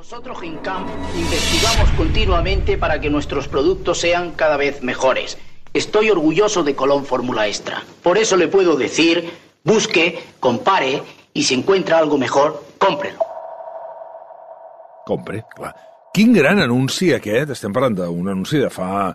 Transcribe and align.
Nosotros 0.00 0.42
en 0.42 0.56
CAMP 0.56 0.88
investigamos 1.14 1.90
continuamente 1.90 2.78
para 2.78 3.02
que 3.02 3.10
nuestros 3.10 3.48
productos 3.48 4.00
sean 4.00 4.30
cada 4.30 4.56
vez 4.56 4.82
mejores. 4.82 5.36
Estoy 5.74 6.08
orgulloso 6.08 6.62
de 6.62 6.74
Colón 6.74 7.04
Fórmula 7.04 7.46
Extra. 7.48 7.82
Por 8.02 8.16
eso 8.16 8.38
le 8.38 8.48
puedo 8.48 8.76
decir, 8.76 9.30
busque, 9.62 10.18
compare 10.40 11.02
y 11.34 11.42
si 11.42 11.52
encuentra 11.52 11.98
algo 11.98 12.16
mejor, 12.16 12.64
cómprelo. 12.78 13.18
Compre, 15.04 15.44
clar. 15.54 15.74
Quin 16.14 16.32
gran 16.32 16.62
anunci 16.64 17.10
aquest, 17.12 17.52
estem 17.52 17.74
parlant 17.76 17.98
d'un 17.98 18.30
anunci 18.32 18.56
de 18.62 18.70
fa 18.72 19.10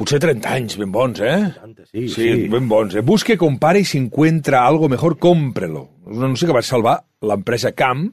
potser 0.00 0.22
30 0.24 0.48
anys, 0.48 0.78
ben 0.80 0.94
bons, 0.96 1.20
eh? 1.20 1.42
sí, 1.90 2.06
sí, 2.08 2.14
sí. 2.14 2.48
ben 2.48 2.70
bons. 2.70 2.96
Eh? 2.96 3.02
Busque, 3.04 3.36
compare 3.36 3.80
y 3.80 3.84
si 3.84 3.98
encuentra 3.98 4.64
algo 4.64 4.88
mejor, 4.88 5.18
cómprelo. 5.20 5.84
És 6.08 6.16
un 6.16 6.24
anunci 6.30 6.48
que 6.48 6.56
va 6.56 6.64
salvar 6.64 7.02
l'empresa 7.20 7.74
Camp, 7.76 8.08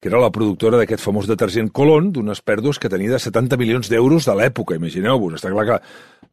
que 0.00 0.08
era 0.08 0.20
la 0.22 0.30
productora 0.30 0.78
d'aquest 0.78 1.02
famós 1.02 1.26
detergent 1.26 1.72
Colón, 1.74 2.12
d'unes 2.14 2.40
pèrdues 2.46 2.78
que 2.78 2.90
tenia 2.90 3.10
de 3.10 3.18
70 3.18 3.58
milions 3.58 3.90
d'euros 3.90 4.28
de 4.28 4.34
l'època, 4.38 4.78
imagineu-vos. 4.78 5.34
Està 5.40 5.50
clar 5.50 5.66
que 5.66 5.78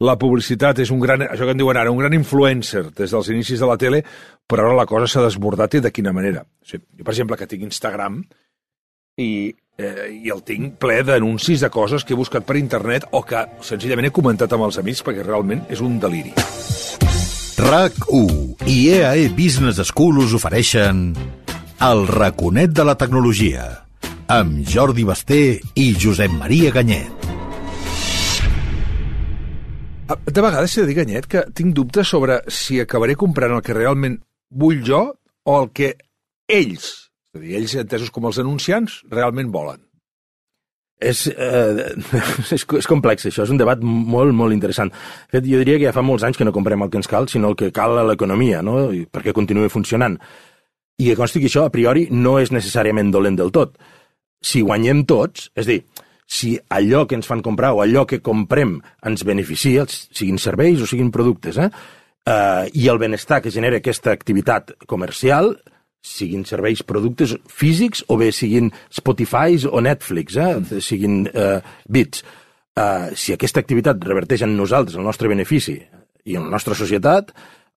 la 0.05 0.17
publicitat 0.21 0.83
és 0.83 0.91
un 0.93 1.01
gran, 1.01 1.25
això 1.25 1.47
que 1.47 1.55
en 1.55 1.61
diuen 1.61 1.79
ara, 1.81 1.91
un 1.91 2.01
gran 2.01 2.13
influencer 2.13 2.91
des 2.93 3.11
dels 3.11 3.29
inicis 3.33 3.61
de 3.61 3.69
la 3.69 3.77
tele, 3.81 4.03
però 4.45 4.67
ara 4.67 4.77
la 4.77 4.85
cosa 4.89 5.09
s'ha 5.09 5.25
desbordat 5.25 5.79
i 5.79 5.81
de 5.81 5.91
quina 5.91 6.13
manera. 6.13 6.45
O 6.45 6.69
sigui, 6.69 6.85
jo, 6.99 7.03
per 7.03 7.15
exemple, 7.15 7.37
que 7.39 7.49
tinc 7.49 7.65
Instagram 7.65 8.21
i, 9.17 9.31
eh, 9.79 10.09
i 10.13 10.29
el 10.29 10.43
tinc 10.45 10.77
ple 10.77 11.01
d'anuncis 11.07 11.65
de 11.65 11.71
coses 11.73 12.05
que 12.05 12.13
he 12.13 12.19
buscat 12.19 12.45
per 12.45 12.59
internet 12.61 13.07
o 13.11 13.23
que 13.25 13.47
senzillament 13.65 14.11
he 14.11 14.13
comentat 14.13 14.53
amb 14.53 14.67
els 14.67 14.77
amics 14.77 15.01
perquè 15.01 15.25
realment 15.25 15.65
és 15.73 15.81
un 15.81 15.97
deliri. 16.03 16.35
RAC1 17.65 18.67
i 18.67 18.77
EAE 18.93 19.29
Business 19.33 19.79
School 19.89 20.19
us 20.21 20.35
ofereixen 20.37 21.15
El 21.83 22.07
raconet 22.07 22.71
de 22.71 22.83
la 22.87 22.95
tecnologia 22.95 23.65
amb 24.31 24.61
Jordi 24.65 25.03
Basté 25.03 25.39
i 25.75 25.89
Josep 25.99 26.31
Maria 26.31 26.71
Ganyet. 26.71 27.25
Ah, 30.07 30.15
De 30.15 30.41
vegades 30.41 30.77
he 30.77 30.81
de 30.81 30.87
dir, 30.87 30.95
Ganyet, 31.01 31.27
que 31.27 31.43
tinc 31.53 31.75
dubtes 31.75 32.07
sobre 32.07 32.39
si 32.47 32.79
acabaré 32.79 33.17
comprant 33.19 33.57
el 33.57 33.61
que 33.61 33.75
realment 33.75 34.21
vull 34.49 34.81
jo 34.87 35.01
o 35.43 35.57
el 35.59 35.69
que 35.75 35.91
ells, 36.47 37.11
és 37.33 37.35
a 37.35 37.43
dir, 37.43 37.57
ells 37.59 37.75
entesos 37.83 38.09
com 38.09 38.25
els 38.31 38.39
anunciants, 38.39 39.01
realment 39.11 39.51
volen. 39.51 39.83
És, 40.95 41.27
eh, 41.27 41.91
és, 42.55 42.63
és 42.63 42.87
complex, 42.87 43.27
això. 43.27 43.43
És 43.43 43.51
un 43.51 43.59
debat 43.59 43.81
molt, 43.83 44.31
molt 44.33 44.55
interessant. 44.55 44.93
De 45.27 45.41
fet, 45.41 45.51
jo 45.51 45.59
diria 45.59 45.77
que 45.77 45.89
ja 45.89 45.95
fa 45.95 46.05
molts 46.05 46.23
anys 46.23 46.39
que 46.39 46.47
no 46.47 46.55
comprem 46.55 46.87
el 46.87 46.89
que 46.89 47.03
ens 47.03 47.11
cal, 47.11 47.27
sinó 47.27 47.51
el 47.51 47.59
que 47.59 47.73
cal 47.75 47.99
a 47.99 48.07
l'economia, 48.07 48.63
no? 48.63 48.93
I 48.95 49.03
perquè 49.11 49.35
continuï 49.35 49.69
funcionant. 49.69 50.15
I 50.97 51.09
que 51.09 51.17
consti 51.19 51.41
que 51.43 51.49
això, 51.49 51.65
a 51.67 51.73
priori, 51.73 52.07
no 52.11 52.37
és 52.39 52.53
necessàriament 52.55 53.11
dolent 53.11 53.35
del 53.39 53.51
tot. 53.55 53.75
Si 54.45 54.61
guanyem 54.63 55.03
tots, 55.09 55.49
és 55.57 55.67
dir, 55.67 55.81
si 56.25 56.55
allò 56.73 57.03
que 57.05 57.17
ens 57.17 57.27
fan 57.27 57.43
comprar 57.45 57.73
o 57.75 57.81
allò 57.83 58.05
que 58.09 58.21
comprem 58.23 58.79
ens 59.05 59.25
beneficia, 59.27 59.85
siguin 59.89 60.39
serveis 60.41 60.81
o 60.81 60.89
siguin 60.89 61.11
productes, 61.11 61.59
eh? 61.61 61.69
eh 62.25 62.65
i 62.73 62.87
el 62.89 62.97
benestar 63.01 63.41
que 63.41 63.51
genera 63.51 63.77
aquesta 63.77 64.11
activitat 64.11 64.73
comercial, 64.87 65.53
siguin 66.05 66.45
serveis, 66.45 66.83
productes 66.85 67.35
físics 67.49 68.03
o 68.07 68.17
bé 68.17 68.31
siguin 68.31 68.71
Spotify 68.93 69.57
o 69.69 69.81
Netflix, 69.81 70.37
eh? 70.37 70.55
Mm. 70.55 70.81
siguin 70.81 71.25
eh, 71.33 71.59
bits. 71.89 72.23
Eh, 72.75 73.11
si 73.15 73.33
aquesta 73.33 73.59
activitat 73.59 74.03
reverteix 74.03 74.45
en 74.45 74.55
nosaltres 74.57 74.97
el 74.97 75.05
nostre 75.05 75.29
benefici 75.31 75.77
i 76.25 76.35
en 76.35 76.47
la 76.47 76.55
nostra 76.57 76.75
societat, 76.77 77.33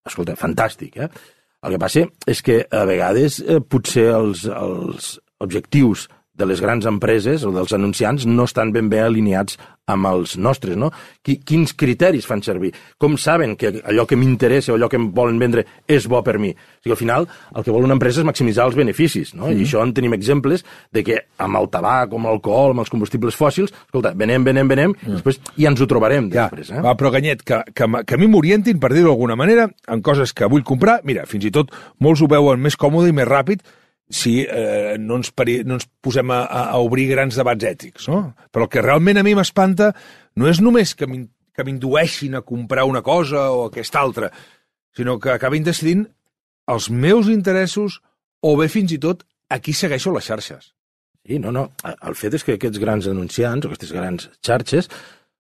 escolta, 0.07 0.37
fantàstic. 0.37 0.97
Eh? 0.97 1.09
El 1.67 1.75
que 1.75 1.81
passa 1.83 2.05
és 2.31 2.43
que 2.45 2.61
a 2.71 2.85
vegades 2.87 3.41
eh, 3.43 3.59
potser 3.59 4.07
els, 4.15 4.45
els 4.47 5.17
objectius 5.43 6.07
de 6.39 6.47
les 6.47 6.61
grans 6.63 6.87
empreses 6.87 7.45
o 7.45 7.53
dels 7.55 7.75
anunciants 7.75 8.27
no 8.27 8.47
estan 8.47 8.73
ben 8.73 8.89
bé 8.89 9.03
alineats 9.03 9.59
amb 9.89 10.07
els 10.11 10.37
nostres, 10.37 10.77
no? 10.77 10.91
Qui, 11.25 11.39
quins 11.45 11.73
criteris 11.77 12.27
fan 12.29 12.43
servir? 12.45 12.71
Com 13.01 13.17
saben 13.19 13.57
que 13.59 13.73
allò 13.81 14.05
que 14.07 14.19
m'interessa 14.21 14.75
o 14.75 14.77
allò 14.77 14.91
que 14.93 14.99
em 15.01 15.09
volen 15.17 15.41
vendre 15.41 15.65
és 15.89 16.07
bo 16.11 16.21
per 16.23 16.37
mi? 16.39 16.53
O 16.53 16.85
sigui, 16.85 16.95
al 16.95 17.01
final, 17.01 17.29
el 17.57 17.65
que 17.65 17.75
vol 17.75 17.89
una 17.89 17.97
empresa 17.97 18.21
és 18.23 18.29
maximitzar 18.29 18.69
els 18.69 18.77
beneficis, 18.79 19.33
no? 19.35 19.49
Mm. 19.49 19.57
I 19.57 19.67
això 19.67 19.83
en 19.83 19.95
tenim 19.97 20.15
exemples 20.17 20.65
de 20.95 21.05
que 21.07 21.19
amb 21.43 21.59
el 21.59 21.71
tabac, 21.73 22.13
amb 22.13 22.29
l'alcohol, 22.29 22.77
amb 22.77 22.85
els 22.85 22.93
combustibles 22.93 23.39
fòssils, 23.39 23.73
escolta, 23.89 24.13
venem, 24.19 24.45
venem, 24.47 24.69
venem, 24.71 24.95
mm. 24.95 25.19
després 25.19 25.41
ja 25.57 25.73
ens 25.73 25.83
ho 25.83 25.89
trobarem 25.91 26.31
després, 26.35 26.75
eh? 26.75 26.85
Va, 26.85 26.95
però 27.01 27.13
Ganyet, 27.17 27.43
que, 27.49 27.63
que, 27.73 27.91
que 28.05 28.19
a 28.19 28.21
mi 28.21 28.29
m'orientin, 28.31 28.79
per 28.83 28.93
dir-ho 28.93 29.09
d'alguna 29.11 29.39
manera, 29.41 29.71
en 29.89 30.05
coses 30.05 30.37
que 30.37 30.47
vull 30.53 30.67
comprar. 30.69 31.01
Mira, 31.09 31.25
fins 31.27 31.49
i 31.49 31.55
tot 31.55 31.73
molts 32.05 32.23
ho 32.23 32.29
veuen 32.31 32.61
més 32.61 32.77
còmode 32.77 33.11
i 33.11 33.17
més 33.17 33.29
ràpid 33.29 33.65
si 34.11 34.41
eh, 34.49 34.97
no, 34.99 35.17
ens 35.21 35.31
peri, 35.37 35.59
no 35.69 35.77
ens 35.77 35.87
posem 36.01 36.31
a, 36.33 36.43
a, 36.47 36.63
obrir 36.81 37.09
grans 37.11 37.37
debats 37.37 37.65
ètics, 37.69 38.07
no? 38.09 38.35
Però 38.53 38.65
el 38.67 38.71
que 38.73 38.83
realment 38.85 39.21
a 39.21 39.25
mi 39.27 39.35
m'espanta 39.37 39.91
no 40.37 40.49
és 40.49 40.61
només 40.65 40.95
que 40.97 41.07
m'in- 41.11 41.29
que 41.55 41.65
m'indueixin 41.67 42.37
a 42.39 42.43
comprar 42.47 42.85
una 42.87 43.03
cosa 43.03 43.51
o 43.51 43.67
aquesta 43.67 44.01
altra, 44.01 44.31
sinó 44.97 45.19
que 45.19 45.31
acabin 45.35 45.65
decidint 45.67 46.07
els 46.71 46.89
meus 46.91 47.29
interessos 47.29 48.01
o 48.41 48.57
bé 48.57 48.69
fins 48.69 48.93
i 48.95 48.99
tot 49.03 49.25
a 49.51 49.59
qui 49.59 49.73
segueixo 49.75 50.13
les 50.15 50.25
xarxes. 50.29 50.73
Sí, 51.27 51.39
no, 51.43 51.51
no. 51.53 51.67
El 51.85 52.15
fet 52.17 52.35
és 52.39 52.45
que 52.47 52.55
aquests 52.57 52.79
grans 52.81 53.09
anunciants 53.11 53.67
o 53.67 53.69
aquestes 53.69 53.93
grans 53.93 54.29
xarxes 54.45 54.89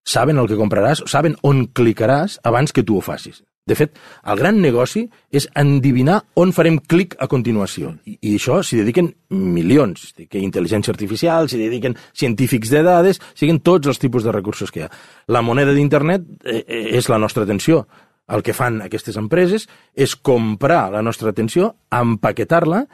saben 0.04 0.36
el 0.40 0.48
que 0.48 0.56
compraràs, 0.58 1.04
saben 1.08 1.36
on 1.46 1.66
clicaràs 1.72 2.38
abans 2.44 2.72
que 2.72 2.82
tu 2.84 2.98
ho 2.98 3.04
facis. 3.04 3.42
De 3.68 3.76
fet, 3.76 3.98
el 4.32 4.40
gran 4.40 4.60
negoci 4.62 5.04
és 5.34 5.46
endivinar 5.58 6.22
on 6.40 6.54
farem 6.56 6.78
clic 6.80 7.16
a 7.20 7.28
continuació. 7.28 7.92
I, 8.08 8.16
i 8.30 8.34
això 8.38 8.62
s'hi 8.64 8.80
dediquen 8.80 9.10
milions. 9.34 10.12
Dediquen 10.16 10.46
intel·ligència 10.48 10.94
artificial, 10.94 11.50
s'hi 11.50 11.60
dediquen 11.60 11.96
científics 12.16 12.72
de 12.72 12.82
dades, 12.86 13.20
siguin 13.36 13.60
tots 13.64 13.90
els 13.90 14.00
tipus 14.00 14.24
de 14.24 14.32
recursos 14.34 14.72
que 14.72 14.82
hi 14.82 14.86
ha. 14.86 14.92
La 15.34 15.44
moneda 15.44 15.74
d'internet 15.76 16.24
eh, 16.44 16.62
eh, 16.62 16.84
és 16.98 17.10
la 17.12 17.20
nostra 17.20 17.44
atenció. 17.44 17.84
El 18.28 18.44
que 18.44 18.56
fan 18.56 18.82
aquestes 18.84 19.16
empreses 19.20 19.68
és 19.96 20.16
comprar 20.16 20.88
la 20.92 21.04
nostra 21.04 21.32
atenció, 21.32 21.74
empaquetar-la 21.92 22.84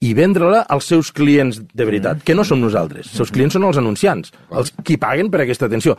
i 0.00 0.12
vendre-la 0.14 0.62
als 0.70 0.86
seus 0.92 1.10
clients 1.12 1.58
de 1.58 1.84
veritat, 1.84 2.22
que 2.22 2.34
no 2.36 2.44
som 2.46 2.60
nosaltres. 2.62 3.08
Els 3.08 3.18
seus 3.18 3.32
clients 3.34 3.56
són 3.56 3.66
els 3.66 3.80
anunciants, 3.80 4.30
els 4.54 4.70
qui 4.86 4.96
paguen 5.00 5.30
per 5.32 5.42
aquesta 5.42 5.66
atenció. 5.66 5.96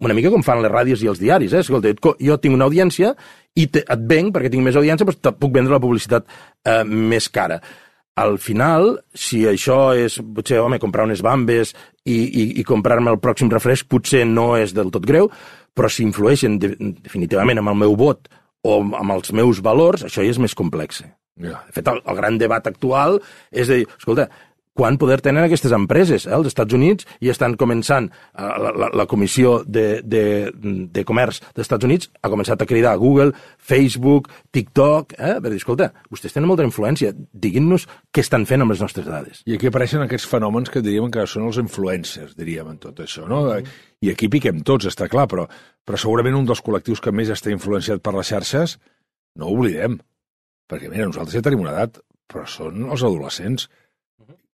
Una 0.00 0.14
mica 0.16 0.30
com 0.32 0.44
fan 0.46 0.62
les 0.62 0.72
ràdios 0.72 1.02
i 1.02 1.10
els 1.10 1.18
diaris, 1.20 1.52
eh? 1.52 1.64
Escolta, 1.64 1.90
jo 1.92 2.38
tinc 2.40 2.54
una 2.56 2.68
audiència 2.70 3.12
i 3.58 3.66
te, 3.72 3.82
et 3.82 4.02
venc 4.10 4.34
perquè 4.34 4.50
tinc 4.52 4.64
més 4.66 4.78
audiència, 4.78 5.06
doncs 5.06 5.22
te 5.22 5.32
puc 5.36 5.54
vendre 5.54 5.74
la 5.74 5.82
publicitat 5.82 6.26
eh, 6.28 6.82
més 6.84 7.28
cara. 7.32 7.60
Al 8.20 8.36
final, 8.42 8.98
si 9.16 9.44
això 9.48 9.94
és, 9.96 10.18
potser, 10.34 10.58
home, 10.60 10.80
comprar 10.82 11.06
unes 11.08 11.22
bambes 11.24 11.72
i, 12.04 12.18
i, 12.18 12.44
i 12.60 12.66
comprar-me 12.66 13.14
el 13.14 13.20
pròxim 13.22 13.50
refresc 13.52 13.88
potser 13.88 14.26
no 14.28 14.52
és 14.58 14.74
del 14.76 14.90
tot 14.92 15.06
greu, 15.08 15.30
però 15.74 15.88
si 15.88 16.04
influeixen 16.04 16.58
de, 16.60 16.74
definitivament 17.00 17.62
amb 17.62 17.72
el 17.72 17.80
meu 17.86 17.96
vot 17.98 18.28
o 18.66 18.80
amb 18.82 19.14
els 19.14 19.32
meus 19.32 19.62
valors, 19.64 20.04
això 20.04 20.24
ja 20.26 20.34
és 20.34 20.42
més 20.42 20.56
complex. 20.58 21.00
Ja. 21.40 21.62
De 21.70 21.72
fet, 21.72 21.88
el, 21.88 22.02
el 22.04 22.18
gran 22.18 22.36
debat 22.40 22.66
actual 22.68 23.20
és 23.50 23.70
de 23.70 23.80
dir, 23.80 23.88
escolta, 23.96 24.28
quant 24.76 24.96
poder 25.00 25.18
tenen 25.24 25.44
aquestes 25.44 25.72
empreses? 25.76 26.26
Eh? 26.26 26.34
Els 26.36 26.50
Estats 26.50 26.74
Units 26.76 27.06
i 27.20 27.30
estan 27.32 27.56
començant, 27.60 28.08
eh, 28.10 28.50
la, 28.64 28.72
la, 28.72 28.90
la 29.02 29.06
Comissió 29.10 29.60
de, 29.66 30.00
de, 30.02 30.22
de 30.54 31.04
Comerç 31.08 31.42
dels 31.50 31.66
Estats 31.66 31.88
Units 31.88 32.10
ha 32.22 32.30
començat 32.32 32.62
a 32.62 32.68
cridar 32.68 32.94
a 32.94 33.00
Google, 33.00 33.34
Facebook, 33.58 34.30
TikTok, 34.54 35.16
eh? 35.18 35.36
per 35.40 35.52
dir, 35.52 35.60
escolta, 35.60 35.90
vostès 36.12 36.36
tenen 36.36 36.48
molta 36.50 36.66
influència, 36.66 37.12
diguin-nos 37.14 37.88
què 38.14 38.24
estan 38.24 38.46
fent 38.48 38.64
amb 38.64 38.74
les 38.74 38.82
nostres 38.84 39.08
dades. 39.08 39.42
I 39.50 39.56
aquí 39.58 39.70
apareixen 39.70 40.04
aquests 40.06 40.28
fenòmens 40.30 40.72
que 40.72 40.84
diríem 40.84 41.10
que 41.12 41.26
són 41.30 41.48
els 41.48 41.60
influencers, 41.62 42.36
diríem, 42.38 42.70
en 42.70 42.80
tot 42.82 43.02
això, 43.04 43.26
no? 43.30 43.42
I 44.00 44.12
aquí 44.14 44.30
piquem 44.32 44.62
tots, 44.66 44.88
està 44.88 45.10
clar, 45.12 45.26
però, 45.28 45.44
però 45.84 45.98
segurament 46.00 46.38
un 46.38 46.46
dels 46.48 46.62
col·lectius 46.64 47.02
que 47.04 47.12
més 47.12 47.32
està 47.32 47.52
influenciat 47.52 48.00
per 48.04 48.14
les 48.16 48.30
xarxes, 48.32 48.78
no 49.36 49.48
ho 49.50 49.58
oblidem, 49.58 49.98
perquè, 50.70 50.88
mira, 50.88 51.08
nosaltres 51.10 51.36
ja 51.36 51.44
tenim 51.44 51.64
una 51.64 51.74
edat, 51.74 52.00
però 52.30 52.46
són 52.48 52.86
els 52.86 53.02
adolescents. 53.02 53.66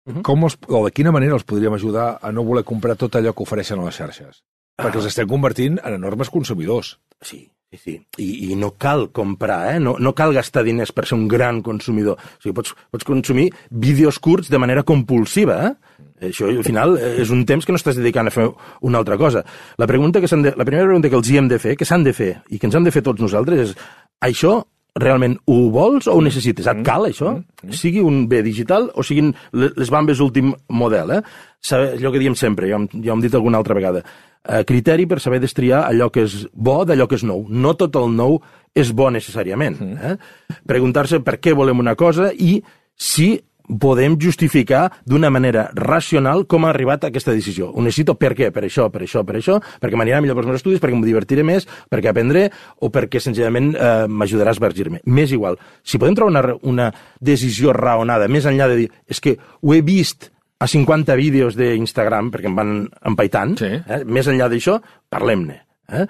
Com 0.06 0.46
els, 0.46 0.58
o 0.70 0.84
de 0.86 0.94
quina 0.94 1.14
manera 1.14 1.34
els 1.34 1.46
podríem 1.50 1.74
ajudar 1.74 2.20
a 2.22 2.32
no 2.32 2.46
voler 2.46 2.64
comprar 2.64 2.94
tot 3.00 3.16
allò 3.18 3.34
que 3.34 3.42
ofereixen 3.42 3.82
a 3.82 3.88
les 3.88 3.98
xarxes? 3.98 4.44
Perquè 4.78 5.00
els 5.00 5.08
estem 5.10 5.28
convertint 5.30 5.80
en 5.82 5.96
enormes 5.98 6.30
consumidors. 6.30 6.92
Sí, 7.26 7.48
sí, 7.72 7.80
sí. 7.80 7.96
I, 8.22 8.52
i 8.52 8.58
no 8.60 8.74
cal 8.78 9.08
comprar, 9.16 9.74
eh? 9.74 9.80
no, 9.82 9.96
no 9.98 10.14
cal 10.14 10.36
gastar 10.36 10.66
diners 10.68 10.92
per 10.94 11.08
ser 11.10 11.18
un 11.18 11.26
gran 11.32 11.64
consumidor. 11.66 12.20
O 12.20 12.44
sigui, 12.44 12.54
pots, 12.60 12.76
pots 12.94 13.08
consumir 13.08 13.48
vídeos 13.72 14.20
curts 14.22 14.52
de 14.54 14.62
manera 14.62 14.84
compulsiva. 14.86 15.58
Eh? 15.72 16.30
Això, 16.30 16.52
al 16.52 16.62
final, 16.68 17.00
és 17.24 17.34
un 17.34 17.42
temps 17.50 17.66
que 17.66 17.74
no 17.74 17.82
estàs 17.82 17.98
dedicant 17.98 18.30
a 18.30 18.36
fer 18.36 18.46
una 18.86 19.02
altra 19.02 19.18
cosa. 19.18 19.42
La, 19.82 19.90
pregunta 19.90 20.22
que 20.22 20.30
de, 20.30 20.54
la 20.54 20.68
primera 20.68 20.86
pregunta 20.86 21.10
que 21.10 21.18
els 21.18 21.32
hi 21.32 21.42
hem 21.42 21.50
de 21.50 21.60
fer, 21.60 21.74
que 21.80 21.88
s'han 21.88 22.06
de 22.06 22.14
fer, 22.14 22.36
i 22.54 22.62
que 22.62 22.70
ens 22.70 22.78
han 22.78 22.86
de 22.86 22.94
fer 22.94 23.02
tots 23.04 23.26
nosaltres, 23.26 23.72
és 23.72 23.90
això 24.22 24.60
realment 24.96 25.38
ho 25.46 25.70
vols 25.72 26.08
o 26.08 26.14
ho 26.16 26.22
necessites? 26.24 26.68
Et 26.72 26.84
cal, 26.86 27.06
això? 27.10 27.34
Sigui 27.76 28.00
un 28.00 28.28
bé 28.32 28.42
digital 28.44 28.92
o 28.96 29.04
siguin 29.04 29.34
le- 29.52 29.72
les 29.76 29.90
bambes 29.92 30.20
últim 30.24 30.54
model, 30.70 31.12
eh? 31.12 31.22
Saber, 31.60 31.98
allò 31.98 32.12
que 32.14 32.20
diem 32.20 32.36
sempre, 32.36 32.70
ja, 32.70 32.76
hem- 32.78 32.88
ja 33.04 33.12
ho 33.12 33.16
hem 33.16 33.22
dit 33.22 33.34
alguna 33.36 33.58
altra 33.58 33.76
vegada, 33.76 34.04
eh, 34.48 34.64
criteri 34.64 35.06
per 35.08 35.20
saber 35.20 35.40
destriar 35.42 35.84
allò 35.90 36.10
que 36.12 36.24
és 36.24 36.48
bo 36.54 36.86
d'allò 36.86 37.08
que 37.08 37.16
és 37.16 37.24
nou. 37.24 37.46
No 37.50 37.74
tot 37.76 37.96
el 37.96 38.16
nou 38.16 38.40
és 38.74 38.92
bo 38.94 39.10
necessàriament. 39.12 39.82
Eh? 39.82 40.18
Preguntar-se 40.66 41.20
per 41.20 41.40
què 41.40 41.54
volem 41.54 41.80
una 41.80 41.96
cosa 41.96 42.32
i 42.34 42.62
si 42.96 43.42
podem 43.80 44.18
justificar 44.22 44.92
d'una 45.06 45.30
manera 45.34 45.70
racional 45.74 46.46
com 46.48 46.66
ha 46.66 46.70
arribat 46.70 47.04
a 47.04 47.08
aquesta 47.12 47.34
decisió. 47.34 47.72
Ho 47.74 47.82
necessito 47.82 48.16
per 48.20 48.34
què? 48.38 48.52
Per 48.54 48.64
això, 48.68 48.90
per 48.94 49.02
això, 49.06 49.24
per 49.26 49.38
això, 49.40 49.58
perquè 49.82 49.98
m'anirà 49.98 50.22
millor 50.22 50.38
pels 50.38 50.48
meus 50.52 50.60
estudis, 50.62 50.80
perquè 50.84 50.96
em 50.98 51.02
divertiré 51.06 51.44
més, 51.44 51.66
perquè 51.90 52.12
aprendré 52.12 52.50
o 52.82 52.92
perquè 52.94 53.20
senzillament 53.24 53.74
eh, 53.76 54.06
m'ajudarà 54.08 54.54
a 54.54 54.58
esvergir-me. 54.58 55.02
M'és 55.06 55.34
igual. 55.36 55.58
Si 55.84 55.98
podem 56.02 56.16
trobar 56.16 56.32
una, 56.32 56.56
una 56.64 56.88
decisió 57.20 57.74
raonada, 57.74 58.28
més 58.28 58.46
enllà 58.46 58.70
de 58.72 58.80
dir, 58.84 58.90
és 59.08 59.20
que 59.22 59.38
ho 59.62 59.74
he 59.74 59.82
vist 59.86 60.32
a 60.60 60.68
50 60.72 61.16
vídeos 61.20 61.58
d'Instagram, 61.60 62.30
perquè 62.32 62.48
em 62.48 62.56
van 62.56 62.74
empaitant, 63.04 63.58
Sí. 63.60 63.74
eh? 63.82 64.04
més 64.06 64.28
enllà 64.32 64.48
d'això, 64.50 64.78
parlem-ne. 65.12 65.62
Eh? 65.92 66.06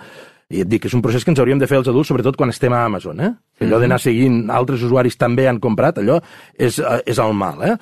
I 0.53 0.61
et 0.61 0.69
dic 0.69 0.83
que 0.83 0.89
és 0.91 0.93
un 0.93 1.01
procés 1.01 1.23
que 1.25 1.31
ens 1.33 1.39
hauríem 1.41 1.61
de 1.61 1.67
fer 1.69 1.79
els 1.79 1.87
adults, 1.89 2.11
sobretot 2.11 2.37
quan 2.37 2.51
estem 2.53 2.73
a 2.73 2.83
Amazon. 2.85 3.21
Eh? 3.21 3.31
Que 3.57 3.65
allò 3.65 3.79
d'anar 3.81 3.97
seguint 4.01 4.43
altres 4.53 4.83
usuaris 4.85 5.17
també 5.17 5.47
han 5.49 5.61
comprat, 5.63 5.97
allò 6.01 6.19
és, 6.53 6.77
eh, 6.79 6.99
és 7.05 7.21
el 7.21 7.33
mal. 7.33 7.63
Eh? 7.65 7.77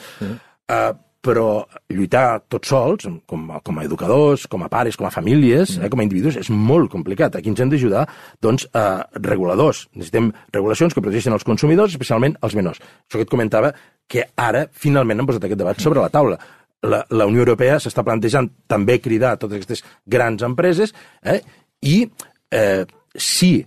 Uh, 0.71 0.94
però 1.24 1.63
lluitar 1.88 2.44
tots 2.51 2.68
sols, 2.74 3.07
com, 3.27 3.45
com 3.63 3.77
a 3.80 3.86
educadors, 3.88 4.44
com 4.51 4.65
a 4.65 4.69
pares, 4.71 4.98
com 5.00 5.07
a 5.07 5.12
famílies, 5.13 5.77
eh, 5.80 5.88
com 5.92 6.01
a 6.01 6.04
individus, 6.04 6.36
és 6.42 6.50
molt 6.51 6.92
complicat. 6.92 7.38
Aquí 7.39 7.51
ens 7.51 7.62
hem 7.63 7.71
d'ajudar, 7.71 8.04
doncs, 8.44 8.68
eh, 8.68 9.04
reguladors. 9.21 9.86
Necessitem 9.95 10.33
regulacions 10.51 10.94
que 10.94 11.04
protegeixen 11.04 11.36
els 11.36 11.48
consumidors, 11.48 11.95
especialment 11.95 12.36
els 12.44 12.57
menors. 12.59 12.83
Això 13.07 13.21
que 13.21 13.24
et 13.24 13.31
comentava, 13.31 13.71
que 14.07 14.27
ara 14.36 14.68
finalment 14.71 15.24
han 15.24 15.30
posat 15.30 15.48
aquest 15.48 15.63
debat 15.63 15.80
sobre 15.80 16.04
la 16.04 16.12
taula. 16.12 16.39
La, 16.83 17.06
la 17.09 17.25
Unió 17.25 17.45
Europea 17.45 17.80
s'està 17.80 18.04
plantejant 18.04 18.50
també 18.68 19.00
cridar 19.00 19.31
a 19.31 19.39
totes 19.39 19.62
aquestes 19.62 19.86
grans 20.06 20.44
empreses 20.44 20.92
eh, 21.24 21.39
i 21.80 22.09
eh, 22.54 22.86
si 23.16 23.66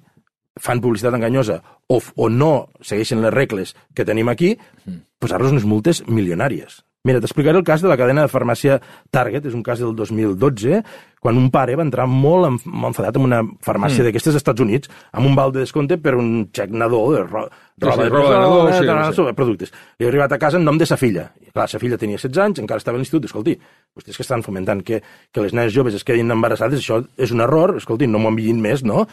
fan 0.57 0.81
publicitat 0.81 1.19
enganyosa 1.19 1.61
o, 1.87 2.01
o 2.01 2.29
no 2.31 2.71
segueixen 2.81 3.21
les 3.23 3.35
regles 3.35 3.75
que 3.95 4.07
tenim 4.09 4.31
aquí, 4.33 4.55
posar-los 5.21 5.53
unes 5.53 5.67
multes 5.69 6.03
milionàries. 6.09 6.86
Mira, 7.07 7.21
t'explicaré 7.23 7.55
el 7.61 7.65
cas 7.65 7.85
de 7.85 7.89
la 7.89 7.97
cadena 7.97 8.25
de 8.27 8.31
farmàcia 8.33 8.81
Target, 9.15 9.45
és 9.47 9.55
un 9.55 9.63
cas 9.63 9.79
del 9.79 9.93
2012, 9.95 10.81
quan 11.23 11.39
un 11.39 11.47
pare 11.55 11.77
va 11.79 11.85
entrar 11.87 12.05
molt 12.11 12.49
enf- 12.49 12.67
molt 12.67 12.91
enfadat 12.91 13.17
en 13.21 13.25
una 13.29 13.39
farmàcia 13.63 14.03
mm. 14.03 14.09
d'aquestes 14.09 14.39
Estats 14.41 14.63
Units, 14.65 14.91
amb 15.15 15.29
un 15.31 15.37
val 15.39 15.55
de 15.55 15.63
descompte 15.63 15.99
per 16.03 16.17
un 16.19 16.49
xec 16.55 16.75
nadó 16.75 17.05
de 17.15 17.23
ro 17.23 17.45
roba, 17.79 18.03
sí, 18.03 18.11
roba 18.11 18.33
de 18.33 18.41
nadó, 18.41 18.59
sí, 18.73 18.87
de- 18.87 18.99
sí. 19.13 19.17
sobre 19.21 19.35
productes. 19.39 19.73
Li 20.01 20.07
ha 20.07 20.11
arribat 20.11 20.33
a 20.35 20.39
casa 20.43 20.59
en 20.59 20.65
nom 20.67 20.79
de 20.81 20.87
sa 20.89 20.97
filla. 20.99 21.29
I, 21.47 21.53
clar, 21.55 21.69
sa 21.71 21.79
filla 21.79 21.99
tenia 22.01 22.19
16 22.19 22.43
anys, 22.43 22.59
encara 22.65 22.83
estava 22.83 22.97
a 22.99 23.01
l'institut. 23.01 23.25
Escolti, 23.31 23.55
vostès 23.95 24.17
que 24.19 24.25
estan 24.27 24.43
fomentant 24.43 24.83
que, 24.83 25.01
que 25.31 25.41
les 25.45 25.55
nenes 25.55 25.73
joves 25.75 25.95
es 25.95 26.05
quedin 26.05 26.31
embarassades, 26.35 26.81
això 26.83 27.03
és 27.17 27.31
un 27.33 27.41
error, 27.45 27.77
escolti, 27.79 28.09
no 28.11 28.19
m'ho 28.19 28.35
enviïn 28.35 28.59
més, 28.61 28.83
no? 28.83 29.07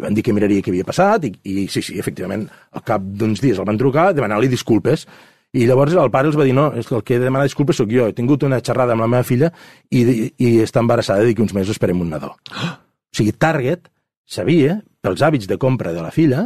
Van 0.00 0.14
dir 0.16 0.22
que 0.24 0.32
miraria 0.32 0.62
què 0.64 0.72
havia 0.72 0.84
passat 0.88 1.26
i, 1.28 1.32
i 1.44 1.66
sí, 1.68 1.82
sí, 1.84 1.98
efectivament, 2.00 2.46
al 2.72 2.84
cap 2.84 3.02
d'uns 3.04 3.42
dies 3.44 3.58
el 3.60 3.66
van 3.68 3.76
trucar 3.76 4.14
demanant-li 4.16 4.48
disculpes 4.48 5.04
i 5.52 5.64
llavors 5.66 5.94
el 5.98 6.10
pare 6.14 6.28
els 6.30 6.36
va 6.38 6.44
dir, 6.46 6.54
no, 6.54 6.68
és 6.78 6.86
que 6.86 6.94
el 6.94 7.02
que 7.02 7.16
he 7.16 7.18
de 7.18 7.24
demanar 7.26 7.48
disculpes 7.48 7.76
sóc 7.80 7.90
jo, 7.90 8.06
he 8.06 8.14
tingut 8.14 8.44
una 8.46 8.60
xerrada 8.62 8.92
amb 8.94 9.02
la 9.02 9.08
meva 9.10 9.26
filla 9.26 9.50
i, 9.90 10.02
i, 10.38 10.50
està 10.62 10.78
embarassada 10.84 11.26
i 11.26 11.34
que 11.34 11.42
uns 11.42 11.54
mesos 11.56 11.74
esperem 11.74 12.00
un 12.00 12.10
nadó. 12.14 12.36
O 12.54 13.16
sigui, 13.16 13.32
Target 13.32 13.88
sabia, 14.30 14.78
pels 15.02 15.22
hàbits 15.26 15.48
de 15.50 15.58
compra 15.58 15.92
de 15.92 16.02
la 16.04 16.12
filla, 16.14 16.44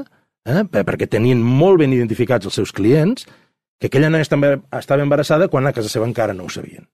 eh, 0.48 0.62
per- 0.64 0.86
perquè 0.88 1.08
tenien 1.10 1.42
molt 1.44 1.82
ben 1.82 1.92
identificats 1.92 2.46
els 2.48 2.54
seus 2.56 2.72
clients, 2.72 3.26
que 3.80 3.90
aquella 3.90 4.08
noia 4.08 4.24
estava, 4.24 4.54
estava 4.78 5.02
embarassada 5.04 5.48
quan 5.52 5.66
a 5.66 5.72
casa 5.76 5.90
seva 5.92 6.06
encara 6.08 6.32
no 6.32 6.44
ho 6.46 6.48
sabien. 6.48 6.86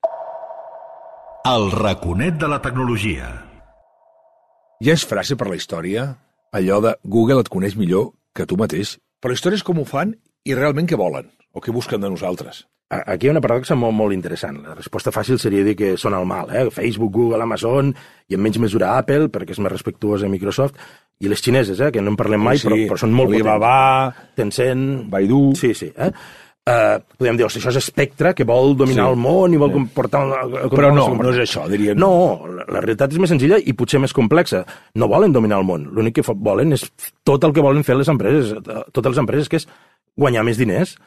El 1.46 1.70
raconet 1.72 2.34
de 2.40 2.48
la 2.50 2.58
tecnologia. 2.60 3.28
Ja 4.82 4.92
és 4.96 5.04
frase 5.06 5.36
per 5.36 5.46
la 5.48 5.56
història, 5.56 6.08
allò 6.56 6.80
de 6.84 6.96
Google 7.04 7.40
et 7.44 7.48
coneix 7.52 7.76
millor 7.78 8.10
que 8.34 8.46
tu 8.48 8.56
mateix. 8.60 8.96
Però 9.20 9.32
històries 9.36 9.62
com 9.62 9.78
ho 9.78 9.84
fan 9.84 10.16
i 10.48 10.54
realment 10.56 10.88
què 10.88 10.96
volen, 10.98 11.28
o 11.52 11.60
què 11.62 11.72
busquen 11.74 12.00
de 12.02 12.10
nosaltres. 12.12 12.64
Aquí 12.90 13.26
hi 13.26 13.30
ha 13.30 13.34
una 13.36 13.42
paradoxa 13.42 13.76
molt, 13.78 13.94
molt 13.94 14.14
interessant. 14.16 14.56
La 14.66 14.74
resposta 14.74 15.12
fàcil 15.14 15.38
seria 15.38 15.62
dir 15.62 15.76
que 15.78 15.92
són 15.98 16.16
el 16.18 16.26
mal. 16.26 16.50
Eh? 16.50 16.64
Facebook, 16.74 17.12
Google, 17.14 17.44
Amazon, 17.44 17.92
i 18.26 18.34
en 18.34 18.42
menys 18.42 18.58
mesura 18.58 18.96
Apple, 18.98 19.28
perquè 19.30 19.54
és 19.54 19.60
més 19.62 19.70
respectuosa 19.70 20.26
a 20.26 20.32
Microsoft, 20.32 20.78
i 21.22 21.30
les 21.30 21.38
xineses, 21.44 21.78
eh? 21.78 21.92
que 21.94 22.02
no 22.02 22.10
en 22.10 22.18
parlem 22.18 22.42
mai, 22.42 22.58
però, 22.58 22.78
però 22.90 22.98
són 22.98 23.14
molt 23.14 23.30
Alibaba, 23.30 23.74
potents. 24.10 24.36
Tencent... 24.40 24.86
Baidu... 25.12 25.42
Sí, 25.58 25.70
sí. 25.78 25.92
Eh? 25.94 26.10
Uh, 26.70 26.98
podríem 27.16 27.38
dir, 27.38 27.46
ostres, 27.46 27.62
això 27.64 27.72
és 27.72 27.78
espectre 27.80 28.34
que 28.36 28.44
vol 28.46 28.74
dominar 28.78 29.06
Sí. 29.06 29.12
el 29.14 29.20
món 29.22 29.54
i 29.54 29.60
vol 29.60 29.72
comportar... 29.74 30.20
El, 30.26 30.56
el, 30.64 30.72
Però 30.74 30.90
no, 30.94 31.06
no 31.14 31.30
és 31.32 31.38
això, 31.46 31.64
dirien. 31.70 31.98
No, 31.98 32.10
la, 32.46 32.66
la 32.66 32.82
realitat 32.82 33.14
és 33.14 33.22
més 33.22 33.30
senzilla 33.32 33.58
i 33.58 33.74
potser 33.78 34.02
més 34.02 34.14
complexa. 34.14 34.64
No 34.98 35.08
volen 35.10 35.32
dominar 35.34 35.62
el 35.62 35.66
món. 35.66 35.86
L'únic 35.94 36.18
que 36.18 36.34
volen 36.34 36.74
és 36.76 36.84
tot 37.26 37.46
el 37.46 37.54
que 37.56 37.64
volen 37.64 37.86
fer 37.86 37.96
les 37.98 38.10
empreses, 38.12 38.52
eh, 38.60 38.82
totes 38.92 39.14
les 39.14 39.22
empreses, 39.22 39.48
que 39.50 39.62
és 39.62 39.66
guanyar 40.18 40.44
més 40.46 40.60
diners. 40.60 40.98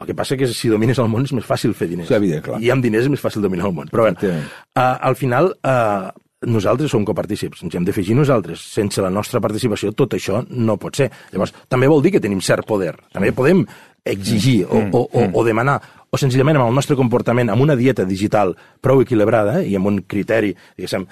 El 0.00 0.08
que 0.08 0.16
passa 0.16 0.38
que 0.40 0.48
si 0.48 0.70
domines 0.72 0.98
el 0.98 1.10
món 1.12 1.26
és 1.28 1.34
més 1.36 1.44
fàcil 1.44 1.74
fer 1.76 1.90
diners. 1.90 2.08
Sí, 2.08 2.40
clar. 2.44 2.58
I 2.62 2.72
amb 2.72 2.84
diners 2.84 3.04
és 3.04 3.12
més 3.12 3.20
fàcil 3.20 3.44
dominar 3.44 3.68
el 3.68 3.76
món. 3.76 3.90
Però 3.92 4.06
bé, 4.06 4.14
Efectivament. 4.14 4.48
uh, 4.74 4.96
al 5.10 5.16
final 5.20 5.52
uh, 5.60 6.08
nosaltres 6.48 6.90
som 6.90 7.04
copartícips, 7.04 7.62
ens 7.66 7.76
hem 7.76 7.84
d'afegir 7.84 8.16
nosaltres. 8.16 8.62
Sense 8.72 9.04
la 9.04 9.12
nostra 9.12 9.42
participació 9.44 9.92
tot 9.92 10.16
això 10.16 10.40
no 10.48 10.78
pot 10.80 10.96
ser. 10.96 11.10
Llavors, 11.34 11.52
també 11.68 11.90
vol 11.90 12.00
dir 12.02 12.14
que 12.16 12.22
tenim 12.24 12.40
cert 12.40 12.66
poder. 12.68 12.94
També 13.12 13.32
podem 13.36 13.66
exigir 14.08 14.64
o, 14.64 14.80
o, 14.96 15.02
o, 15.04 15.26
o 15.36 15.44
demanar 15.44 15.76
o 16.10 16.18
senzillament 16.18 16.58
amb 16.58 16.70
el 16.70 16.78
nostre 16.78 16.96
comportament, 16.98 17.52
amb 17.52 17.62
una 17.62 17.76
dieta 17.78 18.06
digital 18.08 18.56
prou 18.82 19.02
equilibrada 19.04 19.60
eh, 19.60 19.68
i 19.70 19.76
amb 19.78 19.90
un 19.90 20.00
criteri, 20.08 20.54
diguéssim, 20.78 21.04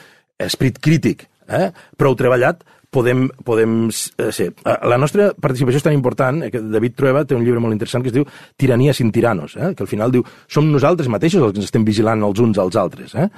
esprit 0.42 0.80
crític, 0.82 1.28
eh, 1.46 1.68
prou 2.00 2.16
treballat, 2.18 2.64
podem, 2.90 3.28
podem 3.44 3.88
eh, 3.88 4.32
ser. 4.32 4.52
Eh, 4.64 4.76
La 4.88 4.98
nostra 4.98 5.32
participació 5.34 5.80
és 5.80 5.86
tan 5.86 5.96
important 5.96 6.42
eh, 6.44 6.50
que 6.52 6.62
David 6.62 6.96
Trueba 6.96 7.24
té 7.24 7.36
un 7.36 7.44
llibre 7.44 7.60
molt 7.60 7.76
interessant 7.76 8.04
que 8.04 8.12
es 8.12 8.16
diu 8.16 8.26
Tirania 8.56 8.94
sin 8.94 9.12
tiranos, 9.12 9.56
eh, 9.56 9.74
que 9.76 9.84
al 9.84 9.90
final 9.90 10.12
diu 10.14 10.24
som 10.48 10.70
nosaltres 10.72 11.08
mateixos 11.08 11.42
els 11.42 11.52
que 11.52 11.62
ens 11.62 11.70
estem 11.70 11.84
vigilant 11.84 12.24
els 12.24 12.40
uns 12.40 12.58
als 12.58 12.76
altres. 12.76 13.14
Eh? 13.14 13.28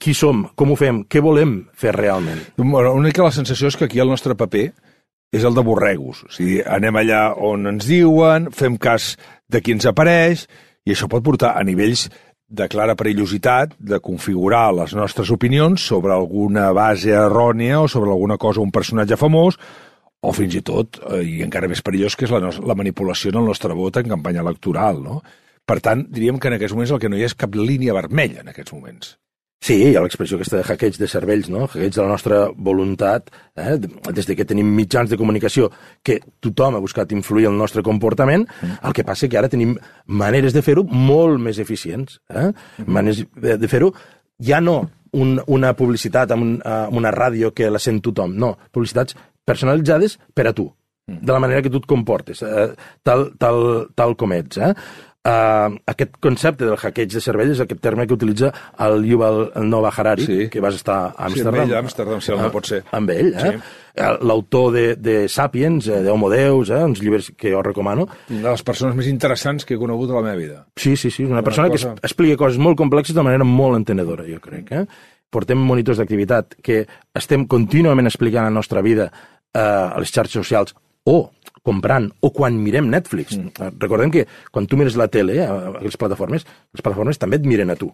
Qui 0.00 0.14
som? 0.16 0.46
Com 0.56 0.72
ho 0.72 0.76
fem? 0.76 1.02
Què 1.04 1.20
volem 1.20 1.58
fer 1.76 1.92
realment? 1.92 2.40
Bueno, 2.56 2.94
una 2.94 3.10
mica 3.10 3.24
la 3.26 3.34
sensació 3.34 3.68
és 3.68 3.76
que 3.76 3.84
aquí 3.90 4.00
el 4.00 4.08
nostre 4.08 4.34
paper 4.34 4.70
és 5.36 5.44
el 5.44 5.56
de 5.56 5.64
borregos. 5.66 6.22
O 6.24 6.30
sigui, 6.32 6.62
anem 6.64 6.96
allà 6.96 7.26
on 7.36 7.68
ens 7.68 7.88
diuen, 7.88 8.48
fem 8.56 8.78
cas 8.80 9.14
de 9.52 9.60
qui 9.60 9.74
ens 9.76 9.84
apareix, 9.88 10.46
i 10.86 10.94
això 10.94 11.10
pot 11.10 11.24
portar 11.26 11.56
a 11.58 11.64
nivells 11.66 12.06
de 12.48 12.68
clara 12.70 12.94
perillositat 12.94 13.74
de 13.78 13.98
configurar 14.00 14.70
les 14.74 14.94
nostres 14.94 15.32
opinions 15.34 15.82
sobre 15.82 16.14
alguna 16.14 16.70
base 16.72 17.10
errònia 17.10 17.80
o 17.82 17.88
sobre 17.88 18.10
alguna 18.10 18.38
cosa, 18.38 18.62
un 18.62 18.70
personatge 18.70 19.18
famós, 19.18 19.58
o 20.22 20.32
fins 20.32 20.54
i 20.54 20.62
tot, 20.62 21.00
eh, 21.10 21.22
i 21.22 21.42
encara 21.42 21.68
més 21.68 21.82
perillós, 21.82 22.16
que 22.16 22.26
és 22.26 22.32
la, 22.32 22.40
la 22.50 22.78
manipulació 22.78 23.32
en 23.34 23.42
el 23.42 23.50
nostre 23.50 23.74
vot 23.74 23.98
en 23.98 24.08
campanya 24.08 24.42
electoral. 24.46 25.02
No? 25.02 25.20
Per 25.66 25.80
tant, 25.82 26.06
diríem 26.10 26.38
que 26.38 26.48
en 26.48 26.56
aquests 26.56 26.74
moments 26.74 26.94
el 26.94 27.02
que 27.02 27.10
no 27.10 27.18
hi 27.18 27.26
ha 27.26 27.30
és 27.30 27.38
cap 27.38 27.54
línia 27.58 27.94
vermella 27.96 28.42
en 28.44 28.54
aquests 28.54 28.74
moments. 28.74 29.16
Sí, 29.64 29.76
hi 29.80 29.94
ha 29.96 30.02
l'expressió 30.04 30.36
aquesta 30.36 30.58
de 30.60 30.66
hackeig 30.68 30.98
de 31.00 31.08
cervells, 31.10 31.48
no? 31.50 31.64
hackeig 31.66 31.94
de 31.94 32.02
la 32.02 32.10
nostra 32.10 32.42
voluntat, 32.52 33.30
eh? 33.56 33.78
des 34.12 34.28
de 34.28 34.36
que 34.36 34.44
tenim 34.44 34.68
mitjans 34.76 35.10
de 35.10 35.16
comunicació 35.18 35.70
que 36.04 36.20
tothom 36.44 36.76
ha 36.76 36.82
buscat 36.84 37.14
influir 37.16 37.48
el 37.48 37.56
nostre 37.56 37.82
comportament, 37.82 38.44
el 38.62 38.94
que 38.94 39.04
passa 39.04 39.30
que 39.32 39.40
ara 39.40 39.50
tenim 39.50 39.74
maneres 40.06 40.54
de 40.54 40.62
fer-ho 40.62 40.84
molt 40.84 41.40
més 41.42 41.58
eficients. 41.58 42.20
Eh? 42.30 42.50
Maneres 42.84 43.24
de 43.34 43.72
fer-ho 43.72 43.94
ja 44.38 44.60
no 44.60 44.82
un, 45.16 45.38
una 45.48 45.72
publicitat 45.76 46.36
amb, 46.36 46.44
un, 46.44 46.56
eh, 46.60 46.78
amb 46.86 47.00
una 47.00 47.14
ràdio 47.14 47.52
que 47.56 47.70
la 47.72 47.80
sent 47.82 48.02
tothom, 48.04 48.36
no, 48.36 48.54
publicitats 48.72 49.16
personalitzades 49.46 50.18
per 50.34 50.50
a 50.50 50.54
tu, 50.54 50.68
de 51.06 51.32
la 51.32 51.40
manera 51.40 51.62
que 51.62 51.70
tu 51.70 51.78
et 51.78 51.86
comportes, 51.86 52.42
eh, 52.42 52.72
tal, 53.06 53.30
tal, 53.38 53.88
tal 53.94 54.16
com 54.18 54.32
ets. 54.36 54.58
Eh? 54.58 54.72
Uh, 55.26 55.74
aquest 55.90 56.12
concepte 56.22 56.62
del 56.68 56.76
hackeig 56.78 57.08
de 57.10 57.20
cervell 57.24 57.50
és 57.50 57.58
aquest 57.64 57.80
terme 57.82 58.04
que 58.06 58.14
utilitza 58.14 58.52
el 58.84 59.00
Yuval 59.08 59.48
Noah 59.66 59.90
Harari, 59.90 60.22
Sí. 60.22 60.48
que 60.52 60.60
vas 60.60 60.76
estar 60.76 60.98
a 61.08 61.10
Sí, 61.10 61.40
Amsterdam. 61.40 61.54
amb 61.62 61.64
ell, 61.70 61.74
a 61.74 61.78
Amsterdam, 61.80 62.20
sí, 62.20 62.30
no 62.30 62.50
pot 62.52 62.66
ser. 62.66 62.84
Amb 62.92 63.10
ell, 63.10 63.32
eh? 63.34 63.40
Sí. 63.40 63.58
El- 63.96 64.18
L'autor 64.28 64.70
de, 64.72 64.84
de 64.94 65.28
Sapiens, 65.28 65.88
eh, 65.88 66.02
d'Homo 66.04 66.30
Deus, 66.30 66.70
eh? 66.70 66.84
uns 66.84 67.00
llibres 67.02 67.32
que 67.36 67.50
jo 67.50 67.60
recomano. 67.62 68.06
Una 68.30 68.42
de 68.42 68.50
les 68.52 68.62
persones 68.62 68.94
més 68.94 69.08
interessants 69.08 69.64
que 69.64 69.74
he 69.74 69.78
conegut 69.78 70.10
a 70.10 70.14
la 70.20 70.22
meva 70.22 70.36
vida. 70.36 70.66
Sí, 70.76 70.94
sí, 70.96 71.10
sí, 71.10 71.24
una 71.24 71.42
persona 71.42 71.70
cosa- 71.70 71.94
que 71.96 72.06
explica 72.06 72.36
coses 72.36 72.58
molt 72.58 72.76
complexes 72.78 73.16
de 73.16 73.22
manera 73.22 73.42
molt 73.42 73.76
entenedora, 73.78 74.22
jo 74.30 74.38
crec. 74.40 74.70
Eh? 74.70 74.86
Portem 75.28 75.58
monitors 75.58 75.98
d'activitat 75.98 76.54
que 76.62 76.86
estem 77.14 77.48
contínuament 77.48 78.06
explicant 78.06 78.44
la 78.44 78.50
nostra 78.54 78.80
vida 78.80 79.10
eh, 79.52 79.58
a 79.58 79.98
les 79.98 80.12
xarxes 80.12 80.38
socials 80.44 80.76
o 81.06 81.18
comprant, 81.66 82.10
o 82.22 82.30
quan 82.34 82.58
mirem 82.62 82.90
Netflix. 82.92 83.38
Mm. 83.38 83.72
Recordem 83.82 84.12
que 84.14 84.26
quan 84.54 84.68
tu 84.70 84.78
mires 84.78 84.98
la 84.98 85.08
tele, 85.10 85.40
eh, 85.42 85.72
les 85.82 85.96
plataformes, 85.98 86.46
les 86.46 86.82
plataformes 86.82 87.18
també 87.18 87.40
et 87.40 87.48
miren 87.48 87.74
a 87.74 87.78
tu. 87.78 87.90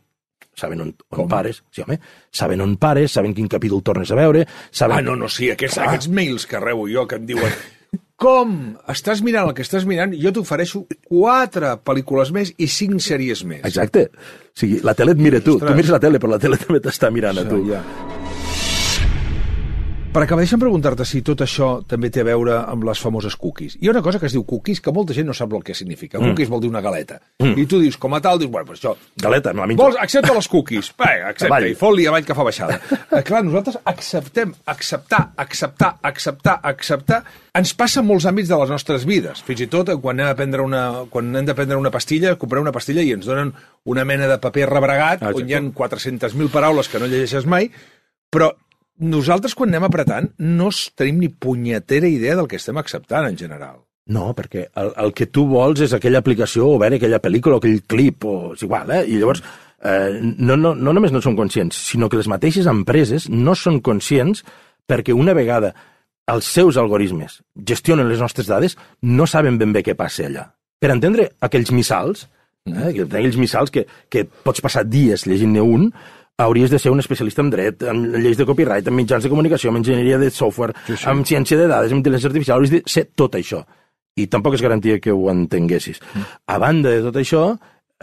Saben 0.58 0.82
on, 0.84 0.90
on 1.16 1.28
pares, 1.30 1.62
sí, 1.72 1.80
home, 1.80 1.96
saben 2.28 2.60
on 2.60 2.74
pares, 2.76 3.14
saben 3.16 3.32
quin 3.32 3.48
capítol 3.48 3.80
tornes 3.80 4.10
a 4.12 4.18
veure, 4.18 4.42
saben... 4.68 4.98
Ah, 4.98 5.04
no, 5.06 5.14
no, 5.16 5.30
sí, 5.32 5.48
aquests, 5.48 5.78
ah. 5.80 5.86
aquests 5.88 6.10
mails 6.12 6.44
que 6.50 6.60
rebo 6.60 6.84
jo 6.92 7.06
que 7.08 7.16
em 7.16 7.30
diuen 7.30 7.54
com 8.22 8.52
estàs 8.92 9.22
mirant 9.26 9.48
el 9.50 9.56
que 9.56 9.64
estàs 9.66 9.86
mirant, 9.88 10.14
jo 10.14 10.32
t'ofereixo 10.36 10.84
quatre 11.08 11.74
pel·lícules 11.82 12.30
més 12.36 12.54
i 12.54 12.68
cinc 12.70 13.02
sèries 13.02 13.42
més. 13.48 13.64
Exacte. 13.66 14.08
O 14.52 14.62
sigui, 14.62 14.82
la 14.86 14.94
tele 14.98 15.16
et 15.16 15.22
mira 15.22 15.42
tu. 15.42 15.56
Ostres. 15.58 15.72
Tu 15.72 15.80
mires 15.80 15.94
la 15.96 16.02
tele, 16.02 16.22
però 16.22 16.36
la 16.36 16.42
tele 16.42 16.60
també 16.60 16.84
t'està 16.84 17.10
mirant 17.10 17.42
a 17.42 17.48
tu. 17.48 17.64
Ja. 17.72 17.82
Per 20.12 20.20
acabar, 20.20 20.42
deixa'm 20.44 20.60
preguntar-te 20.60 21.06
si 21.08 21.22
tot 21.24 21.40
això 21.40 21.66
també 21.88 22.10
té 22.12 22.20
a 22.20 22.26
veure 22.26 22.58
amb 22.68 22.82
les 22.84 23.00
famoses 23.00 23.32
cookies. 23.40 23.78
Hi 23.80 23.88
ha 23.88 23.92
una 23.94 24.02
cosa 24.04 24.18
que 24.20 24.26
es 24.28 24.34
diu 24.36 24.42
cookies 24.44 24.82
que 24.84 24.92
molta 24.92 25.14
gent 25.16 25.24
no 25.24 25.32
sap 25.32 25.54
el 25.56 25.62
que 25.64 25.72
significa. 25.72 26.18
Mm. 26.20 26.34
Cookies 26.34 26.50
vol 26.52 26.60
dir 26.60 26.68
una 26.68 26.82
galeta. 26.84 27.16
Mm. 27.40 27.54
I 27.56 27.64
tu 27.64 27.78
dius, 27.80 27.96
com 27.96 28.12
a 28.12 28.18
tal, 28.20 28.36
dius, 28.42 28.50
bueno, 28.52 28.66
pues 28.68 28.82
això... 28.82 28.92
Galeta, 29.22 29.54
me 29.56 29.62
la 29.62 29.68
menjo. 29.70 29.80
Vols, 29.80 29.96
accepta 30.02 30.34
les 30.36 30.48
cookies. 30.52 30.90
Va, 31.00 31.06
accepta, 31.30 31.46
Avall. 31.48 31.70
i 31.70 31.78
fot-li 31.80 32.04
avall 32.10 32.26
que 32.28 32.36
fa 32.36 32.44
baixada. 32.44 32.76
eh, 33.08 33.22
clar, 33.24 33.40
nosaltres 33.46 33.78
acceptem, 33.88 34.52
acceptar, 34.74 35.20
acceptar, 35.46 35.88
acceptar, 36.10 36.58
acceptar. 36.74 37.20
Ens 37.56 37.72
passa 37.80 38.02
en 38.02 38.10
molts 38.10 38.26
àmbits 38.28 38.52
de 38.52 38.58
les 38.60 38.72
nostres 38.74 39.06
vides. 39.08 39.40
Fins 39.46 39.62
i 39.64 39.68
tot 39.72 39.94
eh, 39.94 39.96
quan 40.02 40.20
anem 40.20 40.34
a 40.34 40.36
prendre 40.36 40.66
una, 40.66 40.82
quan 41.14 41.30
hem 41.40 41.48
de 41.48 41.54
prendre 41.56 41.78
una 41.80 41.94
pastilla, 41.94 42.34
comprar 42.36 42.60
una 42.60 42.74
pastilla 42.76 43.00
i 43.00 43.14
ens 43.16 43.30
donen 43.30 43.54
una 43.88 44.04
mena 44.04 44.28
de 44.28 44.36
paper 44.44 44.68
rebregat 44.74 45.24
Ah, 45.24 45.32
on 45.32 45.48
hi 45.48 45.56
ha 45.56 45.62
400.000 45.72 46.52
paraules 46.52 46.92
que 46.92 47.00
no 47.00 47.08
llegeixes 47.08 47.48
mai, 47.48 47.70
però 48.28 48.50
nosaltres 49.02 49.54
quan 49.58 49.70
anem 49.72 49.84
apretant 49.88 50.30
no 50.38 50.70
tenim 50.96 51.18
ni 51.22 51.28
punyetera 51.28 52.08
idea 52.08 52.36
del 52.38 52.48
que 52.48 52.56
estem 52.60 52.78
acceptant 52.80 53.26
en 53.28 53.36
general. 53.38 53.80
No, 54.12 54.32
perquè 54.34 54.64
el, 54.80 54.92
el 54.98 55.12
que 55.14 55.28
tu 55.30 55.44
vols 55.46 55.80
és 55.84 55.92
aquella 55.94 56.18
aplicació 56.22 56.66
o 56.72 56.78
veure 56.80 56.96
aquella 56.98 57.20
pel·lícula 57.22 57.58
o 57.58 57.62
aquell 57.62 57.82
clip, 57.86 58.24
o 58.26 58.52
és 58.56 58.64
igual, 58.66 58.90
eh? 58.90 59.04
I 59.06 59.20
llavors, 59.20 59.42
eh, 59.82 60.18
no, 60.38 60.56
no, 60.58 60.74
no 60.74 60.92
només 60.96 61.12
no 61.14 61.20
són 61.22 61.36
conscients, 61.38 61.78
sinó 61.92 62.08
que 62.10 62.18
les 62.18 62.28
mateixes 62.30 62.66
empreses 62.70 63.28
no 63.30 63.54
són 63.58 63.78
conscients 63.80 64.42
perquè 64.90 65.14
una 65.14 65.34
vegada 65.38 65.70
els 66.32 66.46
seus 66.50 66.76
algoritmes 66.78 67.40
gestionen 67.66 68.08
les 68.10 68.20
nostres 68.22 68.46
dades, 68.50 68.76
no 69.02 69.26
saben 69.26 69.58
ben 69.58 69.72
bé 69.74 69.82
què 69.86 69.94
passa 69.98 70.26
allà. 70.26 70.48
Per 70.82 70.90
entendre 70.90 71.28
aquells 71.40 71.70
missals, 71.74 72.26
eh, 72.66 72.90
que- 72.94 73.06
aquells 73.06 73.38
missals 73.38 73.70
que, 73.70 73.86
que 74.10 74.24
pots 74.26 74.60
passar 74.62 74.82
dies 74.86 75.26
llegint-ne 75.30 75.62
un, 75.62 75.92
hauries 76.42 76.70
de 76.70 76.78
ser 76.78 76.92
un 76.92 77.00
especialista 77.00 77.40
en 77.42 77.50
dret, 77.50 77.82
en 77.88 78.02
lleis 78.20 78.36
de 78.36 78.44
copyright, 78.48 78.86
en 78.88 78.94
mitjans 78.98 79.24
de 79.24 79.30
comunicació, 79.32 79.70
en 79.70 79.78
enginyeria 79.80 80.18
de 80.18 80.30
software, 80.30 80.74
sí, 80.86 80.96
sí. 80.96 81.08
en 81.08 81.24
ciència 81.24 81.56
de 81.58 81.68
dades, 81.70 81.92
en 81.92 82.02
intel·ligència 82.02 82.30
artificial, 82.32 82.58
hauries 82.58 82.74
de 82.74 82.82
ser 82.86 83.06
tot 83.14 83.38
això. 83.38 83.62
I 84.16 84.26
tampoc 84.28 84.54
és 84.58 84.62
garantia 84.62 84.98
que 85.00 85.12
ho 85.14 85.30
entenguessis. 85.32 86.02
A 86.46 86.58
banda 86.60 86.90
de 86.92 87.00
tot 87.06 87.16
això, 87.16 87.44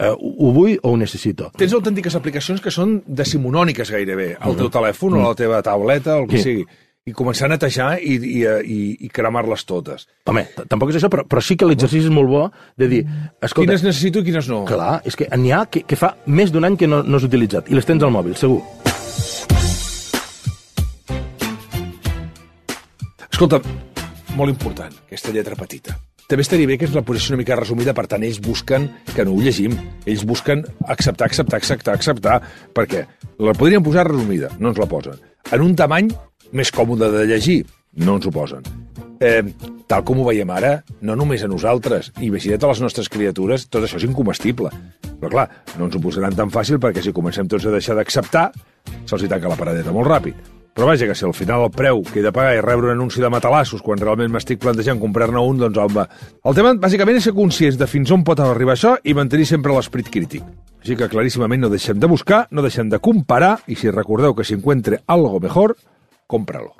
eh, 0.00 0.10
ho 0.10 0.50
vull 0.56 0.78
o 0.82 0.90
ho 0.90 0.96
necessito. 0.98 1.52
Tens 1.56 1.72
autèntiques 1.76 2.16
aplicacions 2.18 2.60
que 2.60 2.72
són 2.74 3.02
decimonòniques 3.06 3.92
gairebé, 3.94 4.32
al 4.40 4.56
teu 4.58 4.70
telèfon 4.72 5.14
o 5.14 5.24
a 5.24 5.28
la 5.28 5.38
teva 5.38 5.62
tauleta, 5.62 6.16
o 6.16 6.24
el 6.24 6.28
que 6.28 6.38
Sí. 6.38 6.42
sigui, 6.42 6.66
i 7.08 7.14
començar 7.16 7.46
a 7.48 7.54
netejar 7.54 7.94
i, 8.04 8.16
i, 8.18 8.40
i, 8.44 8.80
i 9.06 9.08
cremar-les 9.12 9.64
totes. 9.68 10.04
Home, 10.28 10.44
tampoc 10.68 10.92
és 10.92 11.00
això, 11.00 11.08
però, 11.12 11.24
però 11.28 11.40
sí 11.44 11.56
que 11.56 11.68
l'exercici 11.68 12.10
és 12.10 12.12
molt 12.12 12.28
bo 12.28 12.42
de 12.80 12.90
dir, 12.90 13.00
escolta, 13.40 13.70
Quines 13.70 13.86
necessito 13.86 14.20
i 14.20 14.28
quines 14.28 14.50
no? 14.52 14.62
clar, 14.68 15.00
és 15.08 15.16
que 15.16 15.28
n'hi 15.40 15.54
ha 15.56 15.64
que, 15.72 15.86
que 15.88 15.96
fa 15.96 16.12
més 16.28 16.52
d'un 16.52 16.68
any 16.68 16.76
que 16.80 16.90
no, 16.90 17.00
no 17.06 17.16
has 17.16 17.24
utilitzat, 17.24 17.72
i 17.72 17.78
les 17.78 17.88
tens 17.88 18.04
al 18.04 18.12
mòbil, 18.12 18.36
segur. 18.36 18.60
Escolta, 23.30 23.62
molt 24.36 24.52
important, 24.52 24.92
aquesta 25.08 25.32
lletra 25.32 25.56
petita. 25.56 25.96
També 26.30 26.44
estaria 26.44 26.68
bé 26.68 26.76
que 26.78 26.84
ens 26.86 26.94
la 26.94 27.02
posessin 27.02 27.34
una 27.34 27.40
mica 27.40 27.56
resumida, 27.58 27.96
per 27.96 28.04
tant, 28.12 28.22
ells 28.22 28.38
busquen, 28.44 28.90
que 29.16 29.24
no 29.26 29.32
ho 29.32 29.40
llegim, 29.42 29.72
ells 30.04 30.22
busquen 30.28 30.62
acceptar, 30.84 31.26
acceptar, 31.26 31.58
acceptar, 31.58 31.96
acceptar, 31.96 32.36
perquè 32.76 33.06
la 33.40 33.56
podrien 33.56 33.82
posar 33.82 34.04
resumida, 34.06 34.52
no 34.60 34.70
ens 34.70 34.78
la 34.78 34.86
posen. 34.86 35.16
En 35.50 35.64
un 35.64 35.72
tamany 35.74 36.12
més 36.52 36.72
còmode 36.74 37.10
de 37.12 37.26
llegir, 37.30 37.64
no 38.00 38.18
ens 38.18 38.26
ho 38.26 38.32
posen. 38.34 38.64
Eh, 39.20 39.42
tal 39.90 40.04
com 40.06 40.22
ho 40.22 40.28
veiem 40.30 40.48
ara, 40.54 40.78
no 41.04 41.16
només 41.18 41.42
a 41.44 41.48
nosaltres, 41.50 42.12
imagina't 42.24 42.62
a 42.64 42.70
les 42.70 42.80
nostres 42.80 43.10
criatures, 43.12 43.66
tot 43.68 43.84
això 43.84 43.98
és 44.00 44.06
incomestible. 44.08 44.70
Però 45.20 45.28
clar, 45.32 45.48
no 45.76 45.88
ens 45.88 45.98
ho 45.98 46.00
posaran 46.00 46.36
tan 46.36 46.52
fàcil 46.54 46.80
perquè 46.80 47.04
si 47.04 47.12
comencem 47.12 47.48
tots 47.50 47.68
a 47.68 47.74
deixar 47.74 47.98
d'acceptar, 47.98 48.48
se'ls 49.04 49.26
hi 49.26 49.28
tanca 49.28 49.52
la 49.52 49.60
paradeta 49.60 49.92
molt 49.92 50.08
ràpid. 50.08 50.40
Però 50.72 50.86
vaja, 50.86 51.04
que 51.04 51.16
si 51.18 51.26
al 51.26 51.34
final 51.34 51.66
el 51.66 51.72
preu 51.74 52.00
que 52.06 52.20
he 52.20 52.24
de 52.24 52.30
pagar 52.32 52.54
és 52.54 52.62
rebre 52.64 52.86
un 52.86 52.94
anunci 52.94 53.20
de 53.20 53.28
matalassos 53.28 53.82
quan 53.82 53.98
realment 53.98 54.30
m'estic 54.32 54.60
plantejant 54.62 55.00
comprar-ne 55.02 55.42
un, 55.42 55.58
doncs 55.58 55.80
home... 55.82 56.06
El 56.46 56.56
tema, 56.56 56.72
bàsicament, 56.78 57.18
és 57.18 57.26
ser 57.26 57.34
conscients 57.36 57.76
de 57.76 57.88
fins 57.90 58.12
on 58.14 58.22
pot 58.24 58.40
arribar 58.40 58.78
això 58.78 58.94
i 59.02 59.12
mantenir 59.18 59.48
sempre 59.50 59.74
l'esperit 59.74 60.08
crític. 60.14 60.46
Així 60.80 60.96
que 60.96 61.10
claríssimament 61.12 61.66
no 61.66 61.68
deixem 61.68 61.98
de 62.00 62.08
buscar, 62.08 62.46
no 62.54 62.62
deixem 62.64 62.88
de 62.88 63.02
comparar, 63.02 63.58
i 63.68 63.76
si 63.76 63.90
recordeu 63.92 64.32
que 64.38 64.46
si 64.46 64.56
encuentre 64.56 65.02
algo 65.10 65.42
mejor, 65.42 65.74
cómpralo. 66.30 66.72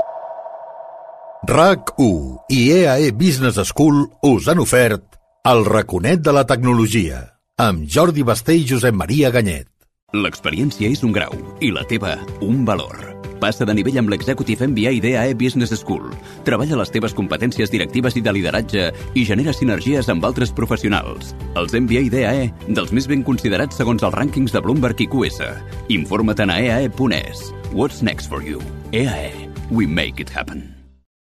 RAC1 1.51 2.53
i 2.53 2.61
EAE 2.79 3.13
Business 3.17 3.59
School 3.73 4.05
us 4.29 4.49
han 4.49 4.61
ofert 4.63 5.21
el 5.51 5.65
raconet 5.65 6.23
de 6.23 6.35
la 6.37 6.45
tecnologia 6.47 7.23
amb 7.61 7.89
Jordi 7.89 8.25
Basté 8.25 8.57
i 8.61 8.67
Josep 8.69 8.97
Maria 8.97 9.33
Ganyet. 9.35 9.69
L'experiència 10.17 10.91
és 10.91 11.05
un 11.07 11.15
grau 11.17 11.35
i 11.61 11.73
la 11.75 11.87
teva 11.89 12.19
un 12.45 12.65
valor. 12.69 13.10
Passa 13.41 13.67
de 13.67 13.75
nivell 13.77 13.99
amb 14.03 14.13
l'Executive 14.13 14.69
MBA 14.69 14.99
d'EAE 15.03 15.37
Business 15.41 15.73
School. 15.81 16.11
Treballa 16.47 16.79
les 16.83 16.93
teves 16.93 17.17
competències 17.17 17.73
directives 17.73 18.17
i 18.21 18.25
de 18.25 18.35
lideratge 18.37 18.89
i 19.17 19.25
genera 19.29 19.55
sinergies 19.57 20.11
amb 20.13 20.25
altres 20.29 20.53
professionals. 20.53 21.35
Els 21.57 21.77
MBA 21.77 22.09
d'EAE, 22.13 22.51
dels 22.69 22.93
més 22.93 23.09
ben 23.11 23.25
considerats 23.27 23.81
segons 23.81 24.05
els 24.05 24.17
rànquings 24.17 24.53
de 24.53 24.63
Bloomberg 24.65 25.01
i 25.01 25.09
QS. 25.11 25.41
Informa't 25.97 26.45
a 26.51 26.61
eae.es. 26.61 27.49
What's 27.73 28.03
next 28.03 28.29
for 28.29 28.43
you? 28.43 28.61
EAE. 28.93 29.49
We 29.71 29.87
make 29.87 30.21
it 30.21 30.29
happen. 30.29 30.80